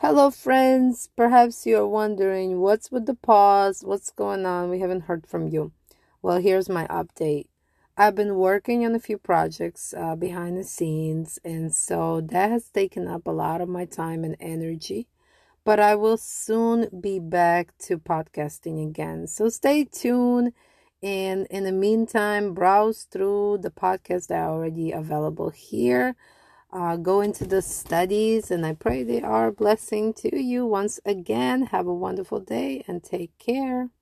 [0.00, 1.08] Hello, friends.
[1.16, 4.68] Perhaps you're wondering what's with the pause, what's going on.
[4.68, 5.72] We haven't heard from you.
[6.20, 7.46] Well, here's my update.
[7.96, 12.68] I've been working on a few projects uh, behind the scenes, and so that has
[12.68, 15.06] taken up a lot of my time and energy.
[15.64, 19.26] But I will soon be back to podcasting again.
[19.26, 20.52] So stay tuned.
[21.02, 26.16] And in the meantime, browse through the podcasts that are already available here
[26.76, 30.66] uh, go into the studies, and I pray they are a blessing to you.
[30.66, 33.90] Once again, have a wonderful day and take care.